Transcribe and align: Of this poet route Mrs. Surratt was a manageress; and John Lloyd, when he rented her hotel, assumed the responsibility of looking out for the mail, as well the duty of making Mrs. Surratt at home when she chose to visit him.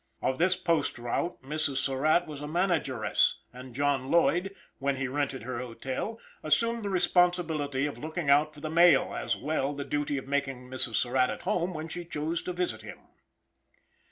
Of 0.19 0.39
this 0.39 0.55
poet 0.55 0.97
route 0.97 1.39
Mrs. 1.43 1.77
Surratt 1.77 2.25
was 2.25 2.41
a 2.41 2.47
manageress; 2.47 3.37
and 3.53 3.75
John 3.75 4.09
Lloyd, 4.09 4.55
when 4.79 4.95
he 4.95 5.07
rented 5.07 5.43
her 5.43 5.59
hotel, 5.59 6.17
assumed 6.41 6.81
the 6.81 6.89
responsibility 6.89 7.85
of 7.85 7.99
looking 7.99 8.27
out 8.27 8.55
for 8.55 8.61
the 8.61 8.71
mail, 8.71 9.13
as 9.15 9.37
well 9.37 9.75
the 9.75 9.85
duty 9.85 10.17
of 10.17 10.27
making 10.27 10.67
Mrs. 10.67 10.95
Surratt 10.95 11.29
at 11.29 11.43
home 11.43 11.75
when 11.75 11.87
she 11.87 12.03
chose 12.03 12.41
to 12.41 12.51
visit 12.53 12.81
him. 12.81 13.09